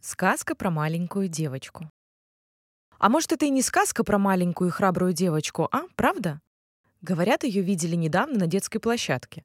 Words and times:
Сказка 0.00 0.54
про 0.54 0.70
маленькую 0.70 1.28
девочку. 1.28 1.90
А 2.98 3.10
может, 3.10 3.32
это 3.32 3.44
и 3.44 3.50
не 3.50 3.60
сказка 3.60 4.02
про 4.02 4.18
маленькую 4.18 4.68
и 4.68 4.72
храбрую 4.72 5.12
девочку, 5.12 5.68
а? 5.70 5.82
Правда? 5.94 6.40
Говорят, 7.02 7.44
ее 7.44 7.60
видели 7.60 7.96
недавно 7.96 8.38
на 8.38 8.46
детской 8.46 8.78
площадке. 8.78 9.44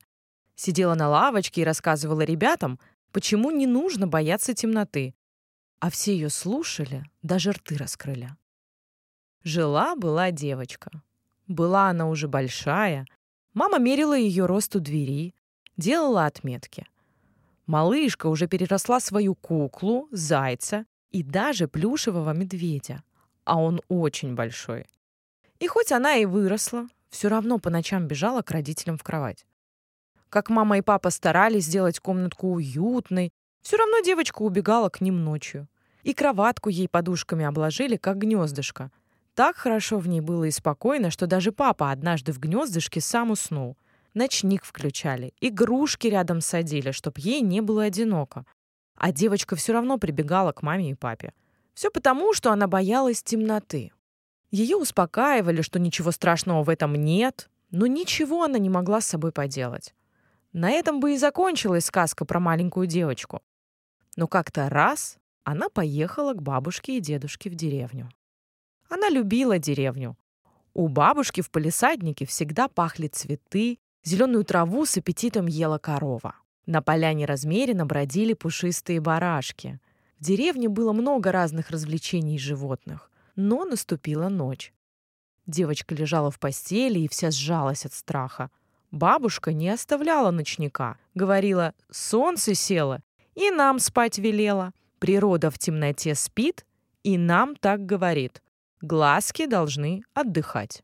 Сидела 0.55 0.95
на 0.95 1.09
лавочке 1.09 1.61
и 1.61 1.65
рассказывала 1.65 2.21
ребятам, 2.21 2.79
почему 3.11 3.51
не 3.51 3.67
нужно 3.67 4.07
бояться 4.07 4.53
темноты. 4.53 5.13
А 5.79 5.89
все 5.89 6.13
ее 6.13 6.29
слушали, 6.29 7.03
даже 7.21 7.51
рты 7.51 7.75
раскрыли. 7.75 8.29
Жила-была 9.43 10.31
девочка. 10.31 11.03
Была 11.47 11.89
она 11.89 12.07
уже 12.07 12.29
большая. 12.29 13.05
Мама 13.53 13.77
мерила 13.77 14.17
ее 14.17 14.45
рост 14.45 14.73
у 14.77 14.79
двери, 14.79 15.35
делала 15.75 16.25
отметки. 16.25 16.87
Малышка 17.67 18.27
уже 18.27 18.47
переросла 18.47 18.99
свою 18.99 19.35
куклу, 19.35 20.07
зайца 20.11 20.85
и 21.11 21.23
даже 21.23 21.67
плюшевого 21.67 22.31
медведя. 22.33 23.03
А 23.43 23.59
он 23.59 23.81
очень 23.87 24.35
большой. 24.35 24.85
И 25.59 25.67
хоть 25.67 25.91
она 25.91 26.15
и 26.15 26.25
выросла, 26.25 26.87
все 27.09 27.27
равно 27.27 27.59
по 27.59 27.69
ночам 27.69 28.07
бежала 28.07 28.41
к 28.41 28.51
родителям 28.51 28.97
в 28.97 29.03
кровать. 29.03 29.45
Как 30.29 30.49
мама 30.49 30.77
и 30.77 30.81
папа 30.81 31.09
старались 31.09 31.65
сделать 31.65 31.99
комнатку 31.99 32.49
уютной, 32.49 33.31
все 33.61 33.77
равно 33.77 33.99
девочка 34.01 34.41
убегала 34.41 34.89
к 34.89 35.01
ним 35.01 35.23
ночью. 35.23 35.67
И 36.03 36.13
кроватку 36.13 36.69
ей 36.69 36.87
подушками 36.87 37.45
обложили, 37.45 37.95
как 37.95 38.17
гнездышко. 38.17 38.91
Так 39.33 39.55
хорошо 39.55 39.97
в 39.97 40.07
ней 40.07 40.21
было 40.21 40.43
и 40.43 40.51
спокойно, 40.51 41.09
что 41.09 41.25
даже 41.25 41.51
папа 41.51 41.91
однажды 41.91 42.31
в 42.31 42.39
гнездышке 42.39 43.01
сам 43.01 43.31
уснул 43.31 43.75
ночник 44.15 44.63
включали, 44.63 45.33
игрушки 45.41 46.07
рядом 46.07 46.41
садили, 46.41 46.91
чтобы 46.91 47.21
ей 47.21 47.41
не 47.41 47.61
было 47.61 47.83
одиноко. 47.83 48.45
А 48.95 49.11
девочка 49.11 49.55
все 49.55 49.73
равно 49.73 49.97
прибегала 49.97 50.51
к 50.51 50.63
маме 50.63 50.91
и 50.91 50.95
папе. 50.95 51.33
Все 51.73 51.91
потому, 51.91 52.33
что 52.33 52.51
она 52.51 52.67
боялась 52.67 53.21
темноты. 53.21 53.91
Ее 54.51 54.77
успокаивали, 54.77 55.61
что 55.61 55.79
ничего 55.79 56.11
страшного 56.11 56.63
в 56.63 56.69
этом 56.69 56.95
нет, 56.95 57.49
но 57.71 57.87
ничего 57.87 58.43
она 58.43 58.57
не 58.57 58.69
могла 58.69 59.01
с 59.01 59.07
собой 59.07 59.33
поделать. 59.33 59.93
На 60.53 60.71
этом 60.71 61.01
бы 61.01 61.13
и 61.13 61.17
закончилась 61.17 61.85
сказка 61.85 62.23
про 62.23 62.39
маленькую 62.39 62.87
девочку. 62.87 63.41
Но 64.15 64.27
как-то 64.27 64.69
раз 64.69 65.17
она 65.43 65.67
поехала 65.67 66.33
к 66.33 66.41
бабушке 66.41 66.97
и 66.97 67.01
дедушке 67.01 67.49
в 67.49 67.55
деревню. 67.55 68.09
Она 68.89 69.09
любила 69.09 69.59
деревню. 69.59 70.17
У 70.73 70.87
бабушки 70.87 71.41
в 71.41 71.51
палисаднике 71.51 72.25
всегда 72.25 72.67
пахли 72.67 73.07
цветы, 73.07 73.79
Зеленую 74.05 74.45
траву 74.45 74.85
с 74.85 74.97
аппетитом 74.97 75.47
ела 75.47 75.79
корова. 75.79 76.35
На 76.67 76.83
поляне 76.83 77.25
размеренно 77.25 77.87
бродили 77.87 78.33
пушистые 78.33 78.99
барашки. 78.99 79.79
В 80.19 80.23
деревне 80.23 80.69
было 80.69 80.93
много 80.93 81.31
разных 81.31 81.71
развлечений 81.71 82.37
животных, 82.37 83.09
но 83.35 83.65
наступила 83.65 84.29
ночь. 84.29 84.73
Девочка 85.47 85.95
лежала 85.95 86.29
в 86.29 86.39
постели 86.39 86.99
и 86.99 87.07
вся 87.07 87.31
сжалась 87.31 87.87
от 87.87 87.93
страха. 87.93 88.51
Бабушка 88.91 89.53
не 89.53 89.69
оставляла 89.69 90.29
ночника. 90.29 90.99
Говорила, 91.15 91.73
солнце 91.89 92.53
село, 92.53 92.99
и 93.33 93.49
нам 93.49 93.79
спать 93.79 94.19
велела. 94.19 94.71
Природа 94.99 95.49
в 95.49 95.57
темноте 95.57 96.13
спит, 96.13 96.63
и 97.01 97.17
нам 97.17 97.55
так 97.55 97.87
говорит. 97.87 98.43
Глазки 98.81 99.47
должны 99.47 100.03
отдыхать. 100.13 100.83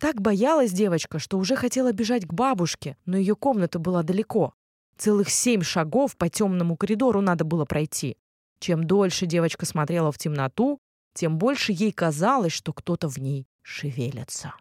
Так 0.00 0.18
боялась 0.22 0.72
девочка, 0.72 1.18
что 1.18 1.36
уже 1.36 1.56
хотела 1.56 1.92
бежать 1.92 2.26
к 2.26 2.32
бабушке, 2.32 2.96
но 3.04 3.18
ее 3.18 3.36
комната 3.36 3.78
была 3.78 4.02
далеко. 4.02 4.54
Целых 4.96 5.28
семь 5.28 5.62
шагов 5.62 6.16
по 6.16 6.30
темному 6.30 6.78
коридору 6.78 7.20
надо 7.20 7.44
было 7.44 7.66
пройти. 7.66 8.16
Чем 8.60 8.84
дольше 8.84 9.26
девочка 9.26 9.66
смотрела 9.66 10.10
в 10.10 10.16
темноту, 10.16 10.80
тем 11.14 11.36
больше 11.36 11.72
ей 11.72 11.92
казалось, 11.92 12.52
что 12.52 12.72
кто-то 12.72 13.08
в 13.08 13.18
ней 13.18 13.46
шевелится. 13.60 14.54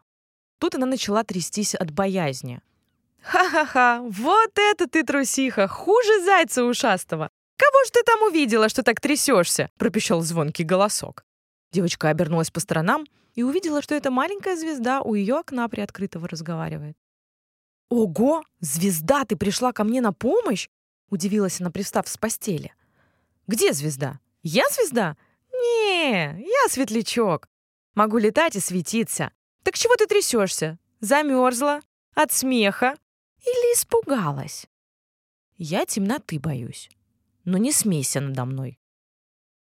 Тут 0.60 0.76
она 0.76 0.86
начала 0.86 1.24
трястись 1.24 1.74
от 1.74 1.92
боязни. 1.92 2.60
«Ха-ха-ха! 3.22 4.02
Вот 4.02 4.52
это 4.56 4.90
ты 4.90 5.04
трусиха! 5.04 5.70
Хуже 5.70 6.22
зайца 6.26 6.66
ушастого! 6.66 7.30
Кого 7.58 7.86
ж 7.86 7.92
ты 7.92 8.04
там 8.04 8.24
увидела, 8.24 8.68
что 8.68 8.84
так 8.84 9.00
трясешься?»— 9.00 9.70
пропищал 9.78 10.22
звонкий 10.22 10.66
голосок. 10.66 11.24
Девочка 11.72 12.10
обернулась 12.10 12.52
по 12.52 12.60
сторонам 12.60 13.06
и 13.36 13.44
увидела, 13.44 13.82
что 13.82 13.96
эта 13.96 14.10
маленькая 14.12 14.56
звезда 14.56 15.02
у 15.02 15.14
ее 15.14 15.36
окна 15.36 15.68
приоткрытого 15.70 16.28
разговаривает. 16.28 16.98
«Ого! 17.90 18.44
Звезда, 18.60 19.26
ты 19.26 19.36
пришла 19.36 19.74
ко 19.74 19.84
мне 19.84 20.02
на 20.02 20.14
помощь?»— 20.14 20.70
удивилась 21.10 21.60
она, 21.60 21.72
пристав 21.72 22.08
с 22.08 22.18
постели. 22.18 22.74
«Где 23.48 23.74
звезда? 23.74 24.20
Я 24.44 24.64
звезда? 24.70 25.18
Не, 25.52 26.40
я 26.40 26.70
светлячок. 26.70 27.48
Могу 27.96 28.18
летать 28.18 28.56
и 28.56 28.60
светиться. 28.60 29.32
Так 29.64 29.76
чего 29.76 29.96
ты 29.96 30.06
трясешься? 30.06 30.78
Замерзла? 31.00 31.82
От 32.14 32.32
смеха? 32.32 32.96
Или 33.42 33.74
испугалась?» 33.74 34.68
«Я 35.58 35.86
темноты 35.86 36.40
боюсь. 36.40 36.90
Но 37.44 37.58
не 37.58 37.72
смейся 37.72 38.22
надо 38.22 38.46
мной. 38.46 38.80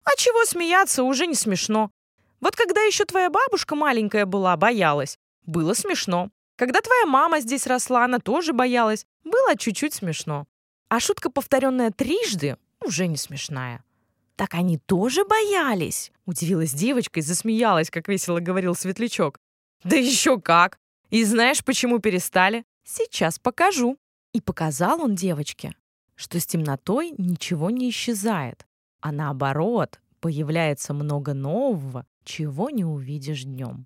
А 0.04 0.16
чего 0.18 0.46
смеяться, 0.46 1.04
уже 1.04 1.28
не 1.28 1.36
смешно. 1.36 1.92
Вот 2.40 2.56
когда 2.56 2.82
еще 2.82 3.06
твоя 3.06 3.30
бабушка 3.30 3.76
маленькая 3.76 4.26
была, 4.26 4.58
боялась. 4.58 5.18
Было 5.46 5.74
смешно. 5.74 6.30
Когда 6.58 6.82
твоя 6.82 7.06
мама 7.06 7.40
здесь 7.40 7.68
росла, 7.68 8.06
она 8.06 8.20
тоже 8.20 8.54
боялась. 8.54 9.06
Было 9.24 9.58
чуть-чуть 9.58 9.94
смешно. 9.94 10.46
А 10.90 11.00
шутка, 11.00 11.30
повторенная 11.30 11.92
трижды, 11.92 12.58
уже 12.82 13.08
не 13.08 13.18
смешная. 13.18 13.84
«Так 14.36 14.56
они 14.56 14.78
тоже 14.78 15.26
боялись?»— 15.26 16.12
удивилась 16.26 16.74
девочка 16.74 17.20
и 17.20 17.24
засмеялась, 17.24 17.90
как 17.90 18.08
весело 18.08 18.40
говорил 18.40 18.76
Светлячок. 18.76 19.40
«Да 19.84 19.96
еще 19.96 20.40
как! 20.40 20.80
И 21.10 21.24
знаешь, 21.24 21.64
почему 21.64 22.00
перестали? 22.00 22.66
Сейчас 22.84 23.38
покажу». 23.38 23.98
И 24.34 24.42
показал 24.42 25.02
он 25.02 25.14
девочке, 25.14 25.76
что 26.16 26.40
с 26.40 26.48
темнотой 26.48 27.14
ничего 27.18 27.70
не 27.70 27.90
исчезает, 27.90 28.66
а 29.04 29.12
наоборот, 29.12 30.00
появляется 30.22 30.94
много 30.94 31.34
нового, 31.34 32.06
чего 32.24 32.70
не 32.70 32.86
увидишь 32.86 33.44
днем. 33.44 33.86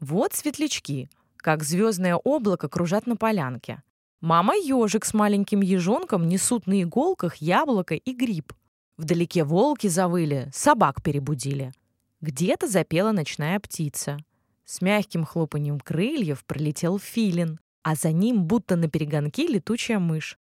Вот 0.00 0.34
светлячки, 0.34 1.08
как 1.36 1.62
звездное 1.62 2.16
облако 2.16 2.68
кружат 2.68 3.06
на 3.06 3.14
полянке. 3.14 3.80
Мама 4.20 4.56
ежик 4.56 5.04
с 5.04 5.14
маленьким 5.14 5.60
ежонком 5.60 6.26
несут 6.26 6.66
на 6.66 6.82
иголках 6.82 7.36
яблоко 7.36 7.94
и 7.94 8.12
гриб. 8.12 8.52
Вдалеке 8.96 9.44
волки 9.44 9.86
завыли, 9.86 10.50
собак 10.52 11.00
перебудили. 11.00 11.72
Где-то 12.20 12.66
запела 12.66 13.12
ночная 13.12 13.60
птица. 13.60 14.18
С 14.64 14.82
мягким 14.82 15.24
хлопанием 15.24 15.78
крыльев 15.78 16.44
пролетел 16.44 16.98
филин, 16.98 17.60
а 17.84 17.94
за 17.94 18.10
ним 18.10 18.46
будто 18.46 18.74
на 18.74 18.88
перегонки 18.88 19.46
летучая 19.46 20.00
мышь. 20.00 20.36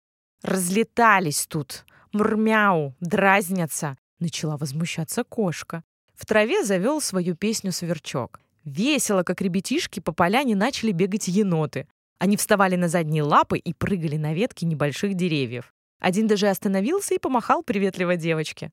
Разлетались 0.43 1.47
тут, 1.47 1.87
Мурмяу, 2.15 2.95
дразнятся!»— 3.01 3.97
начала 4.21 4.57
возмущаться 4.57 5.25
кошка. 5.25 5.83
В 6.15 6.25
траве 6.27 6.65
завел 6.65 7.01
свою 7.01 7.35
песню 7.35 7.73
сверчок. 7.73 8.41
Весело, 8.65 9.25
как 9.25 9.43
ребятишки, 9.43 10.01
по 10.01 10.13
поляне 10.13 10.57
начали 10.57 10.93
бегать 10.93 11.29
еноты. 11.29 11.87
Они 12.19 12.37
вставали 12.37 12.77
на 12.77 12.89
задние 12.89 13.23
лапы 13.23 13.59
и 13.59 13.75
прыгали 13.75 14.17
на 14.17 14.33
ветки 14.33 14.65
небольших 14.65 15.15
деревьев. 15.15 15.75
Один 15.99 16.27
даже 16.27 16.49
остановился 16.49 17.15
и 17.15 17.19
помахал 17.19 17.63
приветливо 17.63 18.17
девочке. 18.17 18.73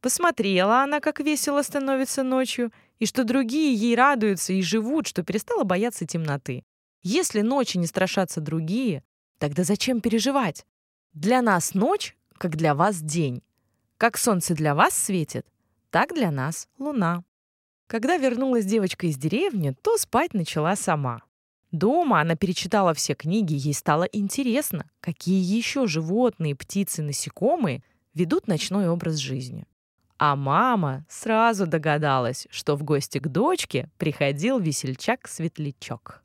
Посмотрела 0.00 0.82
она, 0.82 1.00
как 1.00 1.20
весело 1.20 1.62
становится 1.62 2.22
ночью, 2.22 2.72
и 2.98 3.06
что 3.06 3.24
другие 3.24 3.74
ей 3.74 3.94
радуются 3.94 4.52
и 4.52 4.62
живут, 4.62 5.06
что 5.06 5.22
перестала 5.22 5.64
бояться 5.64 6.06
темноты. 6.06 6.64
Если 7.02 7.40
ночи 7.40 7.78
не 7.78 7.86
страшатся 7.86 8.40
другие, 8.40 9.02
тогда 9.38 9.64
зачем 9.64 10.00
переживать? 10.00 10.64
Для 11.12 11.42
нас 11.42 11.74
ночь 11.74 12.16
как 12.42 12.56
для 12.56 12.74
вас 12.74 13.00
день. 13.00 13.40
Как 13.98 14.18
солнце 14.18 14.56
для 14.56 14.74
вас 14.74 14.94
светит, 14.94 15.46
так 15.90 16.12
для 16.12 16.32
нас 16.32 16.66
луна. 16.76 17.22
Когда 17.86 18.16
вернулась 18.16 18.64
девочка 18.64 19.06
из 19.06 19.16
деревни, 19.16 19.76
то 19.80 19.96
спать 19.96 20.34
начала 20.34 20.74
сама. 20.74 21.22
Дома 21.70 22.20
она 22.20 22.34
перечитала 22.34 22.94
все 22.94 23.14
книги, 23.14 23.54
ей 23.54 23.72
стало 23.74 24.08
интересно, 24.10 24.90
какие 25.00 25.40
еще 25.40 25.86
животные, 25.86 26.56
птицы, 26.56 27.04
насекомые 27.04 27.84
ведут 28.12 28.48
ночной 28.48 28.88
образ 28.88 29.18
жизни. 29.18 29.64
А 30.18 30.34
мама 30.34 31.06
сразу 31.08 31.68
догадалась, 31.68 32.48
что 32.50 32.74
в 32.74 32.82
гости 32.82 33.18
к 33.18 33.28
дочке 33.28 33.88
приходил 33.98 34.58
весельчак-светлячок. 34.58 36.21